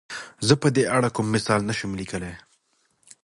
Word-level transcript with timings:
زۀ 0.47 0.55
په 0.61 0.67
دې 0.75 0.83
اړه 0.95 1.09
کوم 1.15 1.27
مثال 1.35 1.61
نه 1.69 1.73
شم 1.77 1.91
ليکلی. 1.99 2.33